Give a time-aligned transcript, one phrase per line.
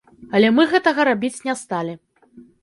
[0.37, 1.93] Але мы гэтага рабіць не сталі.